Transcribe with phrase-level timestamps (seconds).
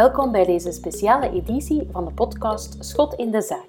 [0.00, 3.68] Welkom bij deze speciale editie van de podcast Schot in de Zaak.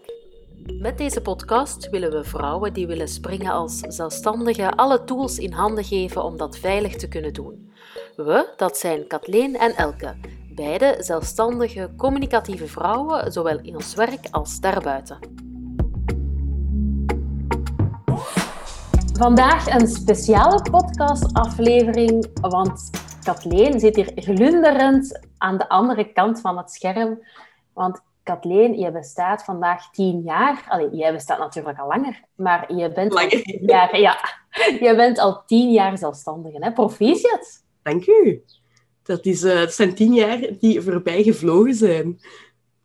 [0.79, 5.83] Met deze podcast willen we vrouwen die willen springen als zelfstandige alle tools in handen
[5.83, 7.71] geven om dat veilig te kunnen doen.
[8.15, 10.15] We, dat zijn Kathleen en Elke,
[10.55, 15.17] beide zelfstandige, communicatieve vrouwen, zowel in ons werk als daarbuiten.
[19.13, 22.89] Vandaag een speciale podcastaflevering, want
[23.23, 27.19] Kathleen zit hier glunderend aan de andere kant van het scherm.
[27.73, 30.65] Want Kathleen, je bestaat vandaag tien jaar.
[30.67, 33.33] Allee, jij bestaat natuurlijk al langer, maar je bent, Langer.
[33.33, 34.17] Al, tien jaar, ja,
[34.87, 36.57] je bent al tien jaar zelfstandige.
[36.59, 36.71] Hè?
[36.71, 37.63] Proficiat.
[37.83, 38.43] Dank u.
[39.03, 42.19] Dat, is, eh, dat zijn tien jaar die voorbij gevlogen zijn.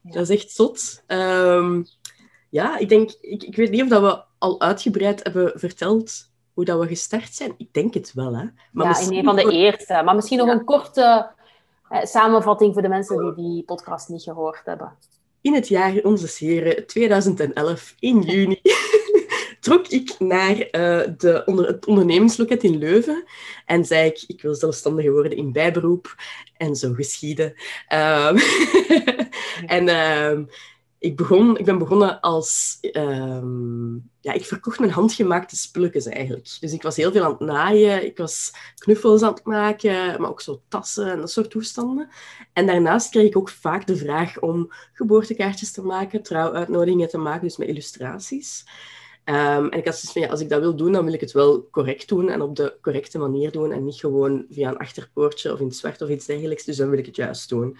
[0.00, 0.12] Ja.
[0.12, 1.02] Dat is echt zot.
[1.06, 1.82] Ehm,
[2.50, 3.10] ja, ik denk...
[3.20, 7.34] Ik, ik weet niet of dat we al uitgebreid hebben verteld hoe dat we gestart
[7.34, 7.54] zijn.
[7.56, 8.44] Ik denk het wel, hè.
[8.72, 10.02] Maar ja, in een van de eerste.
[10.04, 10.52] Maar misschien nog Ja.
[10.52, 11.34] een korte
[12.02, 14.92] samenvatting voor de mensen die die podcast niet gehoord hebben.
[15.40, 18.60] In het jaar onze heren 2011, in juni,
[19.60, 23.24] trok ik naar eh, de onder, het ondernemingsloket in Leuven
[23.66, 26.14] en zei ik, ik wil zelfstandige worden in bijberoep.
[26.56, 27.54] En zo geschiedde.
[27.88, 28.38] Ehm,
[29.76, 30.44] en ehm,
[31.06, 32.78] ik, begon, ik ben begonnen als...
[32.80, 36.56] ehm, ja, ik verkocht mijn handgemaakte spulletjes eigenlijk.
[36.60, 38.04] Dus ik was heel veel aan het naaien.
[38.06, 42.08] Ik was knuffels aan het maken, maar ook zo tassen en dat soort toestanden.
[42.52, 47.42] En daarnaast kreeg ik ook vaak de vraag om geboortekaartjes te maken, trouwuitnodigingen te maken,
[47.42, 48.64] dus met illustraties.
[49.26, 51.20] Ehm, en ik had zoiets van, ja, als ik dat wil doen, dan wil ik
[51.20, 54.76] het wel correct doen en op de correcte manier doen en niet gewoon via een
[54.76, 56.64] achterpoortje of in zwart of iets dergelijks.
[56.64, 57.76] Dus dan wil ik het juist doen.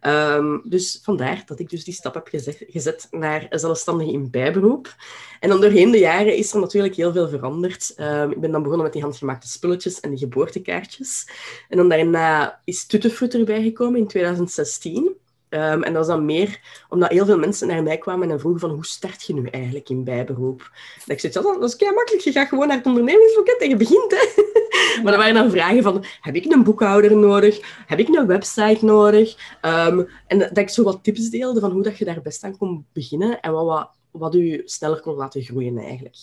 [0.00, 2.28] Ehm, dus vandaar dat ik dus die stap heb
[2.68, 4.94] gezet, naar zelfstandige in bijberoep.
[5.40, 7.92] En dan doorheen de jaren is er natuurlijk heel veel veranderd.
[7.96, 11.28] Ehm, ik ben dan begonnen met die handgemaakte spulletjes en die geboortekaartjes.
[11.68, 15.18] En dan daarna is Tuttefruit erbij gekomen in 2016.
[15.50, 18.60] Ehm, en dat was dan meer omdat heel veel mensen naar mij kwamen en vroegen
[18.60, 20.70] van hoe start je nu eigenlijk in bijberoep?
[20.98, 22.24] Dat ik zei, ja, dat is kei makkelijk.
[22.24, 24.10] Je gaat gewoon naar het ondernemingsloket en je begint.
[24.10, 24.42] Hè.
[25.02, 27.84] maar dan waren dan vragen van, heb ik een boekhouder nodig?
[27.86, 29.56] Heb ik een website nodig?
[29.60, 32.56] Ehm, en dat ik zo wat tips deelde van hoe dat je daar best aan
[32.56, 36.16] kon beginnen en wat, wat, wat u sneller kon laten groeien eigenlijk.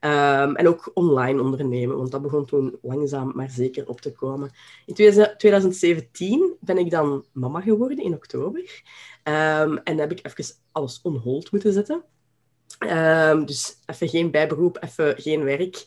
[0.00, 4.50] Ehm, en ook online ondernemen, want dat begon toen langzaam maar zeker op te komen.
[4.86, 4.94] In
[5.36, 8.82] 2017 ben ik dan mama geworden in oktober.
[9.22, 12.04] Ehm, en heb ik even alles on hold moeten zetten.
[12.78, 15.86] Ehm, dus even geen bijberoep, even geen werk.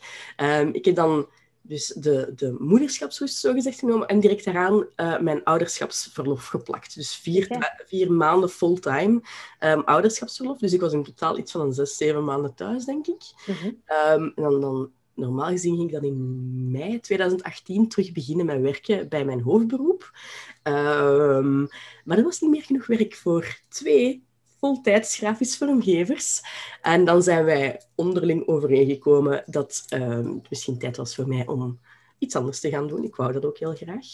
[0.72, 1.28] Ik heb dan
[1.62, 6.96] dus de, de moederschapsrust zogezegd genomen en direct daaraan eh, mijn ouderschapsverlof geplakt.
[6.96, 7.68] Dus vier, Oké.
[7.86, 9.22] vier maanden fulltime
[9.60, 10.58] ehm, ouderschapsverlof.
[10.58, 13.22] Dus ik was in totaal iets van een zes, zeven maanden thuis, denk ik.
[13.46, 13.72] Mhm.
[13.86, 18.62] Ehm, en dan, dan, normaal gezien ging ik dan in mei 2018 terug beginnen met
[18.62, 20.12] werken bij mijn hoofdberoep.
[20.64, 21.60] Ehm,
[22.04, 24.24] maar er was niet meer genoeg werk voor twee
[24.62, 26.42] voltijds grafisch vormgevers.
[26.82, 31.80] En dan zijn wij onderling overeengekomen dat ehm, het misschien tijd was voor mij om
[32.18, 33.04] iets anders te gaan doen.
[33.04, 34.06] Ik wou dat ook heel graag.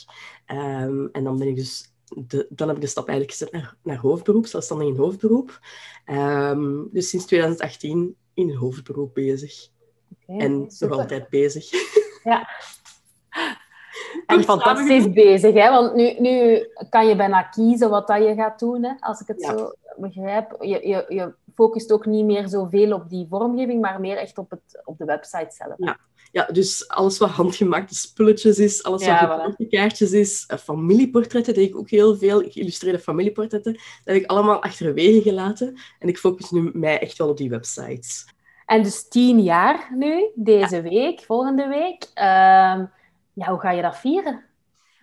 [0.45, 1.95] Ehm, en dan ben ik dus...
[2.27, 5.59] De, dan heb ik de stap eigenlijk gezet naar, naar hoofdberoep, zelfstandig in hoofdberoep.
[6.05, 9.67] Ehm, dus sinds 2018 in hoofdberoep bezig.
[10.27, 11.69] En nog altijd bezig.
[12.23, 12.47] Ja.
[14.25, 15.69] En fantastisch bezig, hè?
[15.69, 18.93] want nu, nu kan je bijna kiezen wat dat je gaat doen, hè?
[18.99, 19.57] als ik het Ja.
[19.57, 20.55] zo begrijp.
[20.59, 24.49] Je, je, je focust ook niet meer zoveel op die vormgeving, maar meer echt op,
[24.49, 25.73] het, op de website zelf.
[25.77, 25.97] Ja.
[26.31, 29.41] Ja, dus alles wat handgemaakte spulletjes is, alles Ja, wat voilà.
[29.41, 34.61] geboortekaartjes is, eh, familieportretten, deed ik ook heel veel, geïllustreerde familieportretten, dat heb ik allemaal
[34.61, 35.77] achterwege gelaten.
[35.99, 38.25] En ik focus nu mij echt wel op die websites.
[38.65, 42.07] En dus tien jaar nu, deze week, volgende week.
[42.13, 42.85] Ehm,
[43.33, 44.43] ja, hoe ga je dat vieren?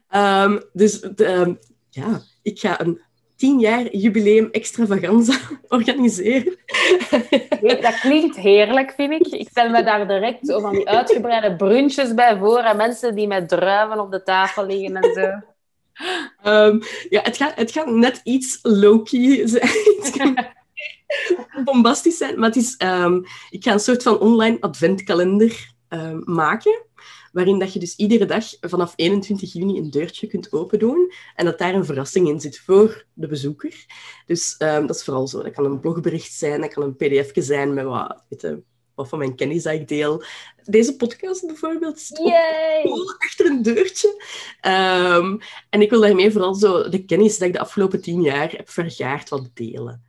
[0.09, 1.55] Ehm, dus de, ehm,
[1.91, 3.01] ja, ik ga een
[3.45, 5.39] tien jaar jubileum extravaganza
[5.77, 6.57] organiseren.
[7.61, 9.27] Dat klinkt heerlijk, vind ik.
[9.27, 13.27] Ik stel me daar direct zo van die uitgebreide brunches bij voor en mensen die
[13.27, 15.31] met druiven op de tafel liggen en zo.
[16.43, 20.47] Ehm, ja, het gaat, het gaat net iets low-key zijn.
[21.65, 23.21] Bombastisch zijn, maar het is, ehm,
[23.51, 26.83] ik ga een soort van online adventkalender ehm, maken,
[27.35, 31.45] waarin dat je dus iedere dag vanaf 21 juni een deurtje kunt open doen en
[31.45, 33.87] dat daar een verrassing in zit voor de bezoeker.
[34.27, 35.43] Dus ehm, dat is vooral zo.
[35.43, 38.63] Dat kan een blogbericht zijn, dat kan een pdfje zijn met wat, weet je,
[38.95, 40.23] wat van mijn kennis dat ik deel.
[40.65, 42.21] Deze podcast bijvoorbeeld zit
[43.19, 44.25] achter een deurtje.
[44.61, 45.39] Ehm,
[45.71, 48.71] en ik wil daarmee vooral zo de kennis dat ik de afgelopen tien jaar heb
[48.71, 50.05] vergaard wat delen.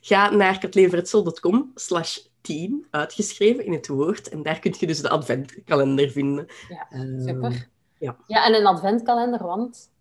[0.00, 4.28] Ga naar katleenveretsel.com slash 10, uitgeschreven in het woord.
[4.28, 6.46] En daar kun je dus de adventkalender vinden.
[6.68, 7.68] Ja, Ehm, Super.
[7.98, 8.16] ja.
[8.26, 9.92] Ja, en een adventkalender, want...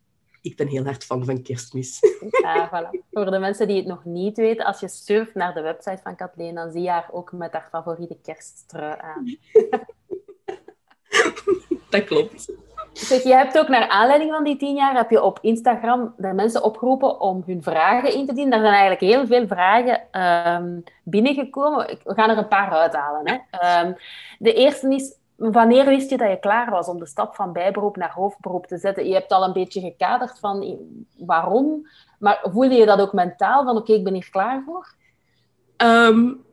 [0.42, 2.00] ik ben heel hard fan van kerstmis.
[2.42, 3.00] Ja, voilà.
[3.12, 6.16] Voor de mensen die het nog niet weten, als je surft naar de website van
[6.16, 9.26] Kathleen, dan zie je haar ook met haar favoriete kersttrui aan.
[11.90, 12.54] Dat klopt.
[12.94, 16.34] Zeg, je hebt ook naar aanleiding van die tien jaar heb je op Instagram de
[16.34, 18.54] mensen opgeroepen om hun vragen in te dienen.
[18.54, 20.02] Er zijn eigenlijk heel veel vragen
[20.56, 21.98] um, binnengekomen.
[22.04, 23.22] We gaan er een paar uithalen.
[23.24, 23.82] Hè.
[23.82, 23.96] Um,
[24.40, 27.96] de eerste is, wanneer wist je dat je klaar was om de stap van bijberoep
[27.96, 29.08] naar hoofdberoep te zetten?
[29.08, 30.78] Je hebt al een beetje gekaderd van
[31.18, 31.88] waarom,
[32.20, 34.96] maar voelde je dat ook mentaal van oké, ik ben hier klaar voor?
[35.78, 36.44] Um,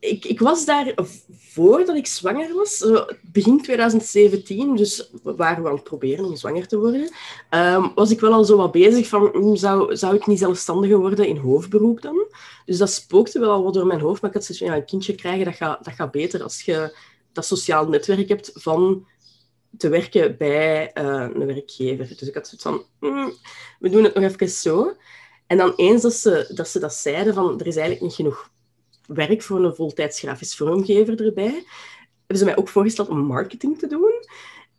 [0.00, 0.94] ik, ik was daar
[1.28, 2.86] voordat ik zwanger was,
[3.22, 7.10] begin 2017, dus waren we aan het proberen om zwanger te worden,
[7.50, 10.98] um, was ik wel al zo wat bezig van, hm, zou, zou ik niet zelfstandiger
[10.98, 12.26] worden in hoofdberoep dan?
[12.64, 14.80] Dus dat spookte wel al wat door mijn hoofd, maar ik had zoiets van, ja,
[14.80, 16.96] een kindje krijgen, dat gaat, dat beter als je
[17.32, 19.06] dat sociaal netwerk hebt van
[19.76, 22.08] te werken bij uh, een werkgever.
[22.08, 23.30] Dus ik had zoiets van, hm,
[23.78, 24.96] we doen het nog even zo.
[25.46, 28.50] En dan eens dat ze dat, ze dat zeiden, van er is eigenlijk niet genoeg
[29.14, 31.64] werk voor een voltijds grafisch vormgever erbij,
[32.18, 34.12] hebben ze mij ook voorgesteld om marketing te doen.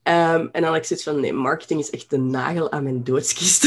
[0.03, 3.03] Um, en dan had ik zoiets van, nee, marketing is echt de nagel aan mijn
[3.03, 3.61] doodskist.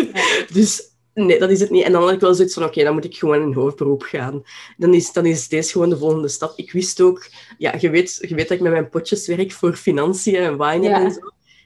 [0.56, 1.84] dus nee, dat is het niet.
[1.84, 4.42] En dan had ik wel zoiets van, oké, dan moet ik gewoon in hoofdberoep gaan.
[4.76, 6.58] Dan is, dan is deze gewoon de volgende stap.
[6.58, 7.26] Ik wist ook,
[7.58, 10.88] ja, je weet, je weet dat ik met mijn potjes werk voor financiën en wine
[10.88, 11.20] en zo.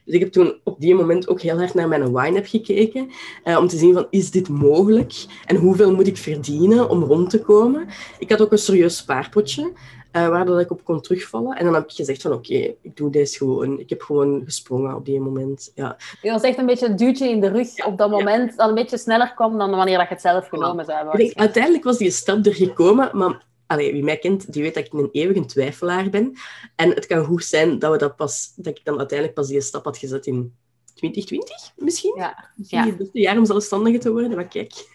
[0.05, 3.09] Dus ik heb toen op die moment ook heel hard naar mijn wine heb gekeken.
[3.43, 5.13] Uh, om te zien van, is dit mogelijk?
[5.45, 7.87] En hoeveel moet ik verdienen om rond te komen?
[8.19, 9.71] Ik had ook een serieus spaarpotje.
[10.15, 11.57] Uh, waar dat ik op kon terugvallen.
[11.57, 13.79] En dan heb ik gezegd van oké, ik doe deze gewoon.
[13.79, 15.71] Ik heb gewoon gesprongen op die moment.
[15.75, 15.97] Ja.
[16.21, 18.57] Je was echt een beetje een duwtje in de rug op dat moment.
[18.57, 21.35] Dat een beetje sneller kwam dan wanneer dat je het zelf genomen zou hebben.
[21.35, 24.93] Uiteindelijk was die stap er gekomen, maar allee, wie mij kent, die weet dat ik
[24.93, 26.33] een eeuwige twijfelaar ben.
[26.75, 29.61] En het kan goed zijn dat, we dat, pas, dat ik dan uiteindelijk pas die
[29.61, 30.55] stap had gezet in
[30.93, 32.13] 2020, misschien?
[32.15, 32.51] Ja.
[32.55, 32.85] Misschien ja.
[32.85, 34.73] het beste jaar om zelfstandige te worden, maar kijk.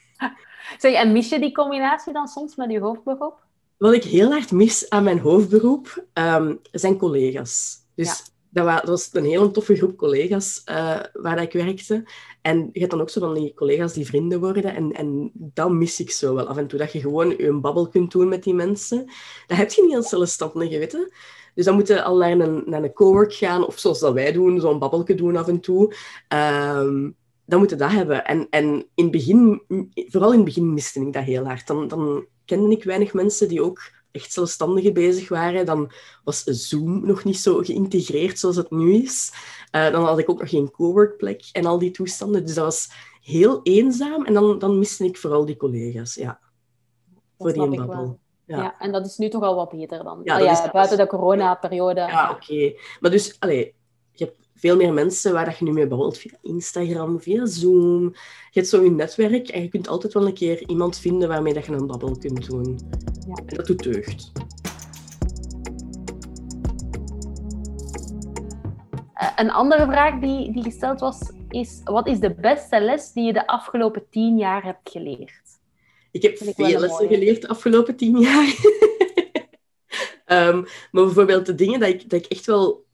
[0.78, 3.44] Zeg, en mis je die combinatie dan soms met je hoofdberoep?
[3.76, 7.76] Wat ik heel hard mis aan mijn hoofdberoep um, zijn collega's.
[7.94, 8.22] Dus
[8.64, 12.04] dat was een hele toffe groep collega's uh, waar ik werkte.
[12.42, 14.74] En je hebt dan ook zo van die collega's die vrienden worden.
[14.74, 16.78] En, en dat mis ik zo wel af en toe.
[16.78, 19.04] Dat je gewoon een babbel kunt doen met die mensen.
[19.46, 21.12] Dat heb je niet als zelfstandige, weten.
[21.54, 23.66] Dus dan moet je al naar een, naar een cowork gaan.
[23.66, 25.94] Of zoals dat wij doen, zo'n babbelje doen af en toe.
[26.28, 28.24] Um, dan moet je dat hebben.
[28.24, 28.64] En, en
[28.94, 29.62] in het begin,
[29.94, 31.66] vooral in het begin miste ik dat heel hard.
[31.66, 33.80] Dan, dan kende ik weinig mensen die ook
[34.16, 35.66] echt zelfstandigen bezig waren.
[35.66, 35.90] Dan
[36.24, 39.32] was Zoom nog niet zo geïntegreerd zoals het nu is.
[39.72, 42.46] Uh, dan had ik ook nog geen coworkplek en al die toestanden.
[42.46, 42.90] Dus dat was
[43.20, 44.24] heel eenzaam.
[44.24, 46.40] En dan, dan miste ik vooral die collega's, ja.
[47.38, 48.18] voor die babbel.
[48.44, 48.56] Ja.
[48.56, 48.78] ja.
[48.78, 50.20] en dat is nu toch al wat beter dan.
[50.24, 52.00] Ja, ja buiten de corona-periode.
[52.00, 52.74] Ja, oké.
[53.00, 53.74] Maar dus, allee,
[54.56, 58.02] veel meer mensen waar dat je nu mee babbelt via Instagram, via Zoom.
[58.50, 61.54] Je hebt zo je netwerk en je kunt altijd wel een keer iemand vinden waarmee
[61.54, 62.78] dat je een babbel kunt doen.
[63.26, 63.34] Ja.
[63.46, 64.32] En dat doet deugd.
[69.14, 71.18] Eh, een andere vraag die, die gesteld was,
[71.48, 75.44] is wat is de beste les die je de afgelopen tien jaar hebt geleerd?
[76.10, 78.54] Ik heb veel lessen geleerd de afgelopen tien jaar.
[80.26, 80.60] um,
[80.92, 82.84] maar bijvoorbeeld de dingen dat ik, dat ik echt wel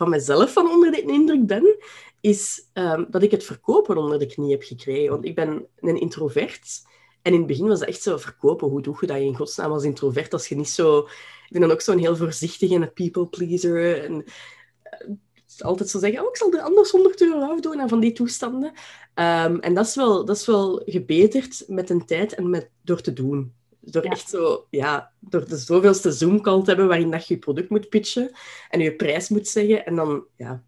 [0.00, 1.76] van mezelf van onder de indruk ben,
[2.20, 5.10] is um, dat ik het verkopen onder de knie heb gekregen.
[5.10, 6.82] Want ik ben een introvert.
[7.22, 8.68] En in het begin was het echt zo verkopen.
[8.68, 10.32] Hoe doe je dat in godsnaam als introvert?
[10.32, 10.98] Als je niet zo...
[10.98, 14.04] Ik ben dan ook zo'n heel voorzichtige en een people pleaser.
[14.04, 18.00] En uh, altijd zo zeggen, oh, ik zal er anders 100 euro afdoen en van
[18.00, 18.72] die toestanden.
[19.14, 23.00] Um, en dat is, wel, dat is wel gebeterd met de tijd en met, door
[23.00, 23.54] te doen.
[23.80, 27.70] Door echt zo, ja, door de zoveelste Zoom-call te hebben waarin dat je je product
[27.70, 28.30] moet pitchen
[28.68, 29.86] en je prijs moet zeggen.
[29.86, 30.62] En dan, ja,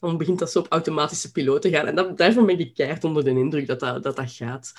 [0.00, 1.86] dan begint dat zo op automatische piloot te gaan.
[1.86, 4.72] En dat, daarvan ben ik keihard onder de indruk dat dat, dat, dat gaat.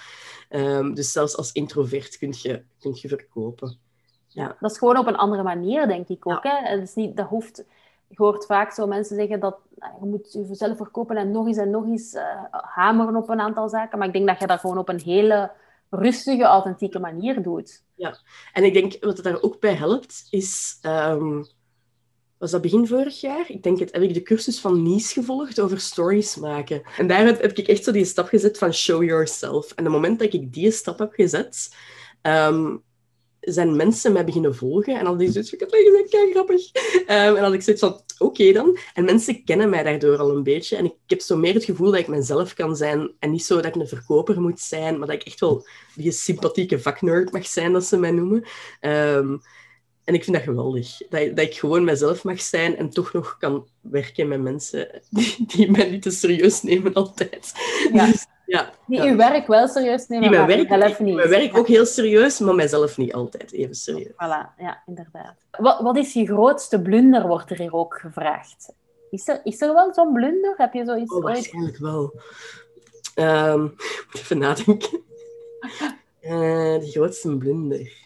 [0.50, 3.78] Um, dus zelfs als introvert kun je, kun je verkopen.
[4.28, 4.56] Ja.
[4.60, 6.44] dat is gewoon op een andere manier, denk ik ook.
[6.44, 6.70] Hè?
[6.70, 7.64] Het is niet, dat hoeft,
[8.08, 11.58] je hoort vaak zo mensen zeggen dat nou, je moet jezelf verkopen en nog eens
[11.58, 12.22] en nog eens uh,
[12.52, 13.98] hameren op een aantal zaken.
[13.98, 15.52] Maar ik denk dat je dat gewoon op een hele
[15.94, 17.84] rustige, authentieke manier doet.
[17.96, 18.20] Ja,
[18.54, 20.78] en ik denk wat het daar ook bij helpt, is...
[20.82, 21.46] Um,
[22.38, 23.46] was dat begin vorig jaar?
[23.48, 26.82] Ik denk het, heb ik de cursus van Nice gevolgd over stories maken.
[26.98, 29.72] En daar heb ik echt zo die stap gezet van show yourself.
[29.72, 31.76] En op het moment dat ik die stap heb gezet,
[32.22, 32.84] um,
[33.40, 34.98] zijn mensen mij beginnen volgen.
[34.98, 36.72] En dan die zoiets van, had gezegd, kijk, grappig.
[36.96, 38.78] Um, en had ik zoiets van, oké dan.
[38.94, 40.76] En mensen kennen mij daardoor al een beetje.
[40.76, 43.12] En ik heb zo meer het gevoel dat ik mezelf kan zijn.
[43.20, 46.12] En niet zo dat ik een verkoper moet zijn, maar dat ik echt wel die
[46.12, 48.44] sympathieke vaknerd mag zijn, dat ze mij noemen.
[48.82, 49.42] Um,
[50.04, 50.98] En ik vind dat geweldig.
[50.98, 55.36] Dat, dat ik gewoon mezelf mag zijn en toch nog kan werken met mensen die,
[55.48, 57.52] die mij niet te serieus nemen altijd.
[57.94, 58.06] Ja.
[58.06, 61.16] Dus, ja, die uw werk wel serieus nemen, die mijn werk, niet.
[61.16, 64.12] Mijn werk ook heel serieus, maar mijzelf niet altijd even serieus.
[64.12, 65.36] Voilà, ja, inderdaad.
[65.52, 68.74] Wat, wat is je grootste blunder, wordt er hier ook gevraagd.
[69.10, 70.54] Is er, is er wel zo'n blunder?
[70.58, 72.14] Heb je zoiets oh, waarschijnlijk wel.
[73.16, 73.76] Um,
[74.14, 75.04] even nadenken.
[76.22, 78.03] Uh, de grootste blunder.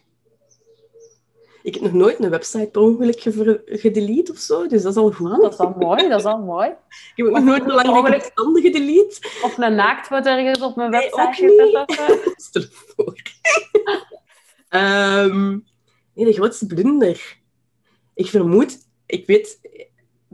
[1.68, 3.22] Ik heb nog nooit een website per ongeluk
[3.66, 5.32] gedelete of zo, dus dat is al goed.
[5.32, 6.68] Ah, dat is al mooi, dat is al mooi.
[7.16, 9.30] Ik heb ook nog nooit belangrijke bestanden gedelete.
[9.44, 12.34] Of een naaktfoto ergens op mijn website gezet.
[12.48, 13.22] Stel voor.
[14.70, 15.66] um,
[16.14, 17.38] nee, de grootste blunder.
[18.14, 19.60] Ik vermoed, ik weet,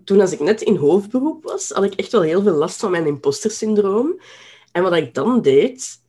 [0.03, 2.91] toen als ik net in hoofdberoep was, had ik echt wel heel veel last van
[2.91, 4.21] mijn imposter-syndroom.
[4.71, 6.02] En wat ik dan deed,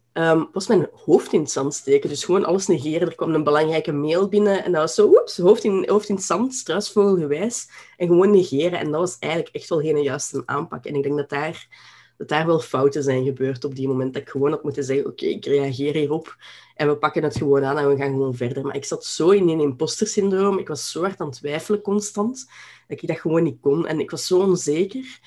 [0.53, 2.09] was mijn hoofd in het zand steken.
[2.09, 3.09] Dus gewoon alles negeren.
[3.09, 6.15] Er kwam een belangrijke mail binnen en dat was zo, oeps, hoofd in, hoofd in
[6.15, 7.71] het zand, struisvogelgewijs.
[7.97, 8.79] En gewoon negeren.
[8.79, 10.85] En dat was eigenlijk echt wel geen juiste aanpak.
[10.85, 11.69] En ik denk dat daar,
[12.17, 14.13] dat daar wel fouten zijn gebeurd op die moment.
[14.13, 16.37] Dat ik gewoon had moeten zeggen, oké, ik reageer hierop.
[16.75, 18.65] En we pakken het gewoon aan en we gaan gewoon verder.
[18.65, 20.59] Maar ik zat zo in een imposter-syndroom.
[20.59, 22.47] Ik was zo hard aan het twijfelen constant,
[22.89, 23.87] dat ik dat gewoon niet kon.
[23.87, 25.21] En ik was zo onzeker.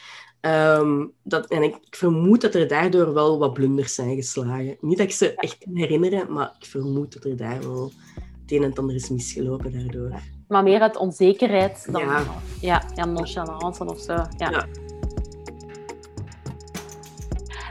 [0.48, 4.78] Ehm, dat, en ik, ik, vermoed dat er daardoor wel wat blunders zijn geslagen.
[4.82, 7.92] Niet dat ik ze echt kan herinneren, maar ik vermoed dat er daar wel
[8.42, 10.20] het een en het ander is misgelopen daardoor.
[10.48, 12.24] Maar meer uit onzekerheid dan ja.
[12.62, 14.14] Ja, ja, nonchalance of zo.
[14.14, 14.30] Ja.
[14.38, 14.66] ja.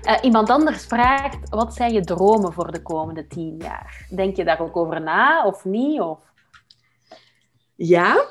[0.02, 4.06] Uh, iemand anders vraagt, wat zijn je dromen voor de komende tien jaar?
[4.14, 6.00] Denk je daar ook over na of niet?
[6.00, 6.18] Of?
[7.74, 8.24] Ja,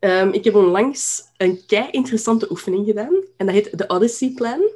[0.00, 3.14] um, ik heb onlangs een kei interessante oefening gedaan.
[3.36, 4.70] En dat heet de Odyssey Plan.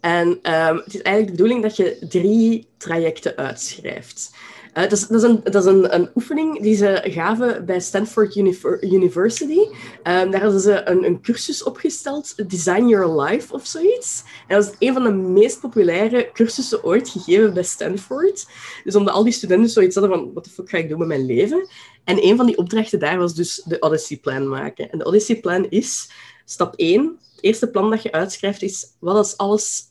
[0.00, 4.30] En um, het is eigenlijk de bedoeling dat je drie trajecten uitschrijft.
[4.74, 8.36] Uh, dat is, een, een, oefening die ze gaven bij Stanford
[8.80, 9.58] University.
[9.58, 14.22] Um, daar hadden ze een, een, cursus opgesteld, Design Your Life of zoiets.
[14.46, 18.46] En dat is een van de meest populaire cursussen ooit gegeven bij Stanford.
[18.84, 21.08] Dus omdat al die studenten zoiets hadden van, wat de fuck ga ik doen met
[21.08, 21.68] mijn leven?
[22.04, 24.90] En een van die opdrachten daar was dus de Odyssey Plan maken.
[24.90, 26.10] En de Odyssey Plan is,
[26.44, 29.82] stap 1, het eerste plan dat je uitschrijft is, wat als alles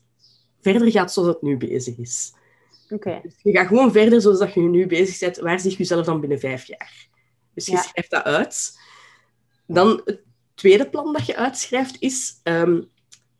[0.62, 2.34] verder gaat zoals het nu bezig is.
[2.89, 3.22] Okay.
[3.22, 5.38] Dus je gaat gewoon verder zoals dat je nu bezig bent.
[5.38, 7.08] Waar zie je jezelf dan binnen vijf jaar?
[7.53, 8.79] Dus je schrijft dat uit.
[9.67, 10.22] Dan het
[10.53, 12.89] tweede plan dat je uitschrijft is, um,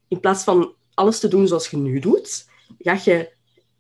[0.08, 2.48] in plaats van alles te doen zoals je nu doet,
[2.80, 3.32] ga je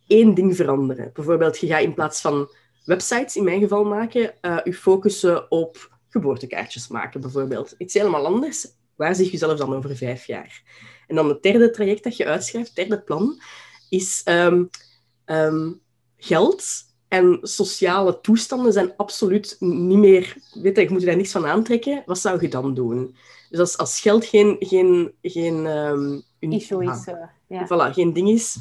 [0.07, 1.11] één ding veranderen.
[1.13, 2.51] Bijvoorbeeld, je gaat in plaats van
[2.85, 7.75] websites in mijn geval maken, uh, je focussen op geboortekaartjes maken, bijvoorbeeld.
[7.77, 8.67] Iets helemaal anders.
[8.95, 10.63] Waar zie je jezelf dan over vijf jaar?
[11.07, 13.41] En dan het derde traject dat je uitschrijft, het derde plan,
[13.89, 14.69] is um,
[15.31, 15.81] um,
[16.17, 16.65] geld
[17.07, 20.35] en sociale toestanden zijn absoluut niet meer...
[20.53, 22.03] Weet je, je moet daar niks van aantrekken.
[22.05, 23.15] Wat zou je dan doen?
[23.49, 24.55] Dus als, als geld geen...
[24.59, 27.15] geen, geen um, Issue is, uh,
[27.47, 27.65] ja.
[27.65, 28.57] Voilà, geen ding is,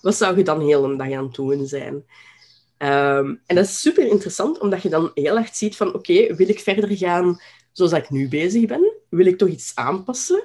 [0.00, 1.94] wat zou je dan heel een dag aan het doen zijn?
[1.94, 6.48] Um, en dat is super interessant, omdat je dan heel erg ziet van oké, wil
[6.48, 7.40] ik verder gaan
[7.72, 8.92] zoals ik nu bezig ben?
[9.08, 10.44] Wil ik toch iets aanpassen?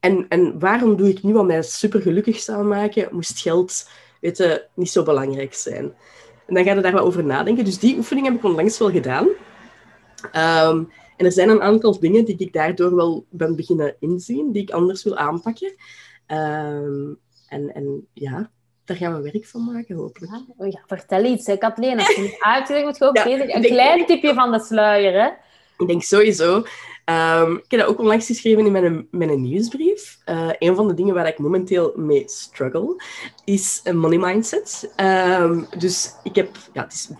[0.00, 3.08] En, en waarom doe ik nu wat mij super gelukkig zou maken?
[3.12, 3.88] Moest geld
[4.20, 5.94] weet niet zo belangrijk zijn?
[6.46, 7.64] En dan ga je daar wat over nadenken.
[7.64, 9.26] Dus die oefening heb ik onlangs wel gedaan.
[10.32, 14.62] Um, en er zijn een aantal dingen die ik daardoor wel ben beginnen inzien, die
[14.62, 15.74] ik anders wil aanpakken.
[16.26, 17.18] Um,
[17.48, 18.50] en, en ja,
[18.84, 20.32] daar gaan we werk van maken, hopelijk.
[20.32, 21.98] Ja, ja vertel iets, hè, Kathleen.
[21.98, 25.22] Als je moet, gewoon ja, een klein tipje van de sluier.
[25.22, 25.30] Hè?
[25.78, 26.56] Ik denk sowieso.
[26.56, 30.18] Um, ik heb dat ook onlangs geschreven in mijn, mijn nieuwsbrief.
[30.26, 33.02] Uh, een van de dingen waar ik momenteel mee struggle,
[33.44, 34.92] is een money mindset.
[35.00, 36.56] Um, dus ik heb...
[36.72, 37.10] Ja, het is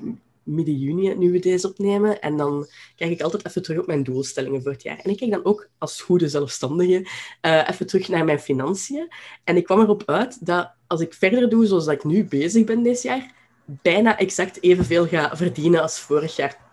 [0.43, 2.21] midden juni nu we deze opnemen.
[2.21, 4.99] En dan kijk ik altijd even terug op mijn doelstellingen voor het jaar.
[4.99, 7.09] En ik kijk dan ook als goede zelfstandige
[7.43, 9.09] uh, even terug naar mijn financiën.
[9.45, 12.83] En ik kwam erop uit dat als ik verder doe zoals ik nu bezig ben
[12.83, 13.35] dit jaar,
[13.65, 16.65] bijna exact evenveel ga verdienen als vorig jaar.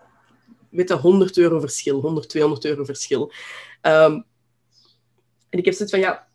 [0.74, 3.32] Met een 100 euro verschil, 100, 200 euro verschil.
[3.82, 4.24] Um,
[5.50, 6.28] en ik heb zoiets van, ja,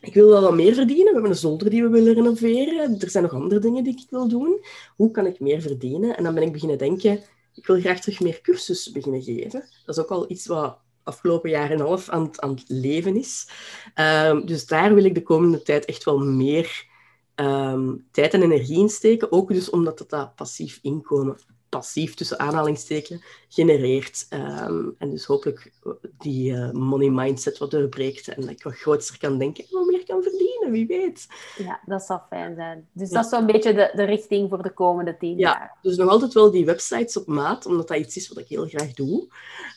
[0.00, 1.06] ik wil wel wat meer verdienen.
[1.06, 3.00] We hebben een zolder die we willen renoveren.
[3.00, 4.64] Er zijn nog andere dingen die ik wil doen.
[4.96, 6.16] Hoe kan ik meer verdienen?
[6.16, 7.22] En dan ben ik beginnen denken,
[7.54, 9.64] ik wil graag terug meer cursussen beginnen geven.
[9.84, 13.16] Dat is ook al iets wat afgelopen jaar en half aan het, aan het leven
[13.16, 13.48] is.
[13.94, 16.86] Um, dus daar wil ik de komende tijd echt wel meer
[17.34, 19.32] um, tijd en energie in steken.
[19.32, 21.38] Ook dus omdat het dat passief inkomen
[21.70, 24.26] passief tussen aanhalingstekens genereert.
[24.28, 25.72] Ehm, en dus hopelijk
[26.18, 29.86] die uh, money mindset wat doorbreekt en dat ik wat groter kan denken en wat
[29.86, 31.26] meer kan verdienen, wie weet.
[31.56, 32.88] Ja, dat zou fijn zijn.
[32.92, 35.78] Dus dat is zo'n beetje de, de richting voor de komende tien ja, jaar.
[35.82, 38.66] Dus nog altijd wel die websites op maat, omdat dat iets is wat ik heel
[38.66, 39.28] graag doe.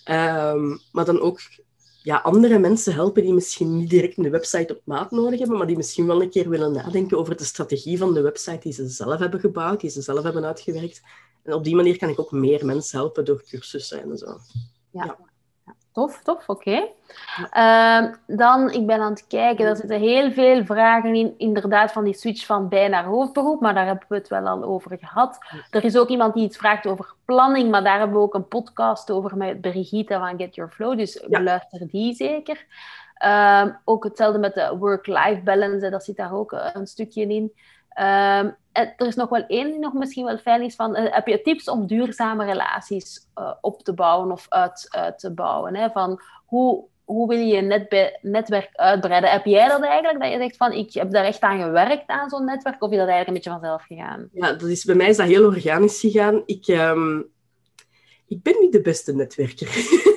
[0.04, 1.40] Ehm, maar dan ook
[2.04, 5.68] ja, andere mensen helpen die misschien niet direct een website op maat nodig hebben, maar
[5.68, 8.88] die misschien wel een keer willen nadenken over de strategie van de website die ze
[8.88, 11.02] zelf hebben gebouwd, die ze zelf hebben uitgewerkt.
[11.44, 14.38] En op die manier kan ik ook meer mensen helpen door cursussen en zo.
[14.92, 15.18] ja.
[15.94, 16.88] Tof, tof, oké.
[17.50, 22.04] Ehm, dan, ik ben aan het kijken, er zitten heel veel vragen in, inderdaad, van
[22.04, 25.38] die switch van bij naar hoofdberoep, maar daar hebben we het wel al over gehad.
[25.70, 28.48] Er is ook iemand die iets vraagt over planning, maar daar hebben we ook een
[28.48, 31.42] podcast over met Brigitte van Get Your Flow, dus ja.
[31.42, 32.66] luister die zeker.
[33.14, 37.54] Ehm, ook hetzelfde met de work-life balance, dat zit daar ook een stukje in.
[38.00, 41.28] Um, er is nog wel één die nog misschien wel fijn is van, uh, heb
[41.28, 45.76] je tips om duurzame relaties uh, op te bouwen of uit, te bouwen?
[45.76, 45.90] Hè?
[45.90, 49.32] Van hoe, hoe wil je je net netwerk uitbreiden?
[49.32, 52.30] Heb jij dat eigenlijk, dat je zegt van, ik heb daar echt aan gewerkt aan
[52.30, 54.30] zo'n netwerk, of is dat eigenlijk een beetje vanzelf gegaan?
[54.32, 56.44] Ja, dat is, bij mij is dat heel organisch gegaan.
[56.46, 57.32] Ik, um,
[58.28, 59.68] ik ben niet de beste netwerker.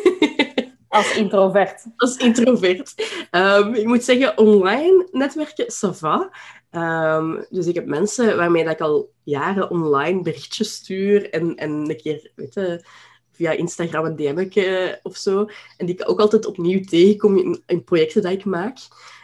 [0.96, 1.84] Als introvert.
[1.96, 2.94] Als introvert.
[3.30, 6.30] Um, ik moet zeggen, online netwerken, ça.
[6.70, 11.70] Um, dus ik heb mensen waarmee dat ik al jaren online berichtjes stuur en, en
[11.70, 12.84] een keer, weet je,
[13.32, 15.46] via Instagram een DM of zo.
[15.76, 18.78] En die ik ook altijd opnieuw tegenkom in, projecten die ik maak.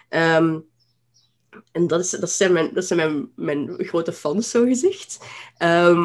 [0.08, 0.64] Um,
[1.72, 5.18] en dat, is, dat zijn, mijn, dat zijn mijn, mijn grote fans, zo gezegd.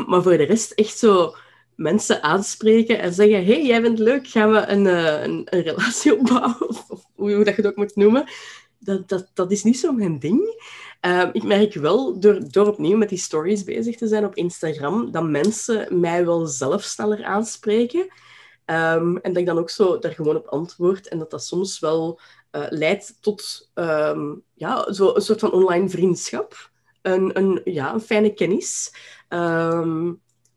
[0.05, 1.35] Maar voor de rest echt zo
[1.77, 6.15] mensen aanspreken en zeggen: hey, jij bent leuk, gaan we een, uh, een, een, relatie
[6.19, 6.69] opbouwen?
[6.69, 8.25] Of, hoe, dat je het ook moet noemen.
[8.79, 10.65] Dat, dat, dat is niet zo mijn ding.
[11.01, 15.11] Um, ik merk wel, door, door opnieuw met die stories bezig te zijn op Instagram,
[15.11, 18.01] dat mensen mij wel zelf sneller aanspreken.
[18.65, 21.07] Um, en dat ik dan ook zo daar gewoon op antwoord.
[21.07, 22.19] En dat dat soms wel
[22.51, 26.71] uh, leidt tot um, ja, zo een soort van online vriendschap.
[27.01, 28.93] Een, een, ja, een fijne kennis.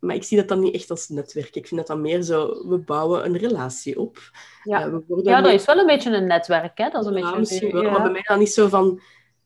[0.01, 1.55] Maar ik zie dat dan niet echt als netwerk.
[1.55, 4.19] Ik vind dat dan meer zo, we bouwen een relatie op.
[4.63, 6.79] Ja, uh, we ja dat is wel een beetje een netwerk.
[6.79, 6.89] Hè?
[6.91, 7.91] Dat is een ja, beetje misschien wel, ja.
[7.91, 9.01] maar bij mij dan niet zo van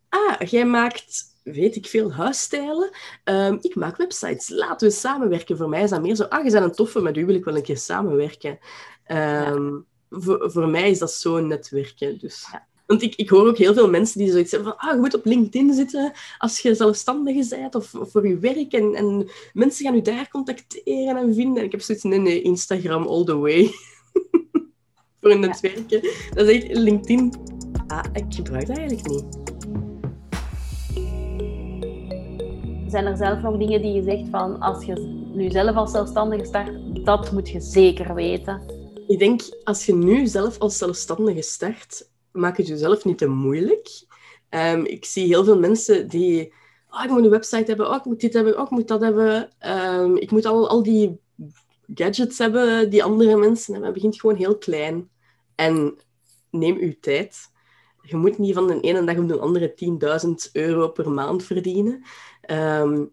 [0.08, 2.90] ah, jij maakt, weet ik veel, huisstijlen.
[3.24, 4.48] Um, ik maak websites.
[4.48, 5.56] Laten we samenwerken.
[5.56, 7.44] Voor mij is dat meer zo, ah, je bent een toffe, met u wil ik
[7.44, 8.58] wel een keer samenwerken.
[9.06, 9.16] Um,
[10.08, 10.20] ja.
[10.20, 12.18] voor, voor mij is dat zo'n netwerken.
[12.18, 12.48] Dus.
[12.52, 12.66] Ja.
[12.86, 15.14] Want ik, ik hoor ook heel veel mensen die zoiets zeggen van, ah, je moet
[15.14, 18.72] op LinkedIn zitten als je zelfstandige bent of, of voor je werk.
[18.72, 21.58] En, en mensen gaan je daar contacteren en vinden.
[21.58, 23.70] En ik heb zoiets, nee, nee, Instagram all the way.
[25.20, 26.00] voor een netwerken.
[26.34, 27.34] Dat is echt LinkedIn.
[27.86, 29.42] Ah, ik gebruik dat eigenlijk niet.
[32.94, 34.94] zijn er zelf nog dingen die je zegt van als je
[35.34, 38.62] nu zelf als zelfstandige start, dat moet je zeker weten?
[39.06, 43.88] Ik denk, als je nu zelf als zelfstandige start, maak het jezelf niet te moeilijk.
[44.50, 46.52] Um, ik zie heel veel mensen die,
[46.88, 49.00] oh, ik moet een website hebben, oh, ik moet dit hebben, oh, ik moet dat
[49.00, 49.50] hebben.
[49.66, 51.20] Um, ik moet al, al die
[51.94, 53.92] gadgets hebben die andere mensen hebben.
[53.92, 55.10] Begint gewoon heel klein.
[55.54, 55.98] En
[56.50, 57.52] neem uw tijd.
[58.02, 59.74] Je moet niet van de ene dag op de andere
[60.26, 62.02] 10.000 euro per maand verdienen.
[62.50, 63.10] Um,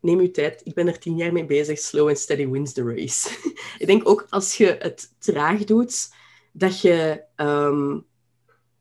[0.00, 0.60] neem je tijd.
[0.64, 1.78] Ik ben er tien jaar mee bezig.
[1.78, 3.28] Slow and steady wins the race.
[3.78, 6.08] ik denk ook als je het traag doet,
[6.52, 7.24] dat je...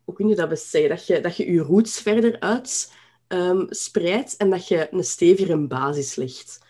[0.06, 0.90] hoe kun je dat best zeggen?
[0.90, 2.94] Dat je, dat je je roots verder uit
[3.28, 6.64] um, spreidt en dat je een stevige basis legt.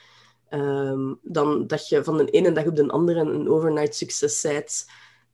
[0.50, 4.86] Um, dan dat je van de ene dag op de andere een overnight succes bent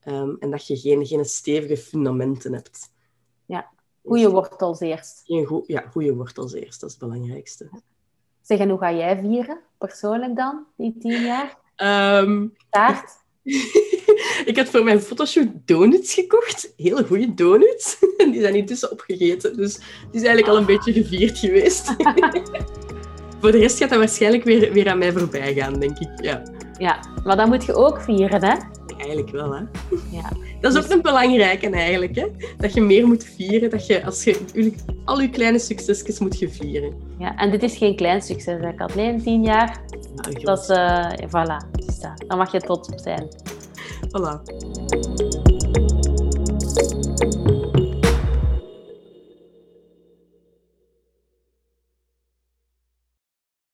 [0.05, 2.93] um, en dat je geen, geen stevige fundamenten hebt.
[3.45, 3.71] Ja,
[4.05, 5.21] Goede wortels eerst.
[5.25, 7.69] Go ja, goede wortels eerst, dat is het belangrijkste.
[8.41, 11.57] Zeg, en hoe ga jij vieren, persoonlijk dan, die tien jaar?
[12.69, 13.11] Taart?
[14.45, 16.73] ik had voor mijn fotoshoot donuts gekocht.
[16.77, 17.97] Hele goede donuts.
[18.31, 21.95] Die zijn intussen opgegeten, dus die is eigenlijk al een beetje gevierd geweest.
[23.41, 26.09] voor de rest gaat dat waarschijnlijk weer, weer aan mij voorbij gaan, denk ik.
[26.23, 26.43] Ja.
[26.77, 28.55] ja, maar dan moet je ook vieren, hè?
[28.97, 29.59] Eigenlijk wel, hè?
[30.11, 30.31] Ja.
[30.61, 32.27] Dat is ook een belangrijke eigenlijk, hè?
[32.57, 34.39] Dat je meer moet vieren, dat je als je
[35.05, 36.93] al je kleine succesjes moet je vieren.
[37.19, 38.73] Ja, en dit is geen klein succes, hè?
[38.73, 39.81] Kathleen, tien jaar.
[40.15, 41.81] Ja, dat is, uh, voilà,
[42.27, 43.27] dan mag je trots op zijn.
[44.13, 44.43] Voilà.